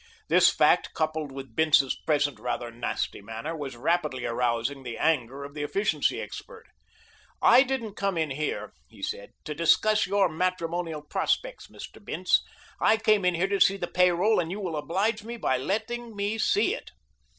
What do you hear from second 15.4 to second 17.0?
letting me see it."